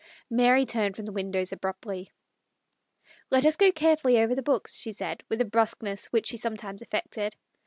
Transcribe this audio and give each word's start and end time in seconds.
Mary 0.31 0.65
turned 0.65 0.95
from 0.95 1.05
the 1.05 1.11
window 1.11 1.43
abruptly." 1.51 2.09
Let 3.29 3.45
us 3.45 3.55
go 3.55 3.71
carefully 3.71 4.17
over 4.19 4.33
the 4.33 4.41
books," 4.41 4.75
she 4.75 4.93
said, 4.93 5.21
with 5.29 5.41
a 5.41 5.45
brusqueness 5.45 6.07
which 6.07 6.25
she 6.25 6.37
sometimes 6.37 6.81
affected. 6.81 7.35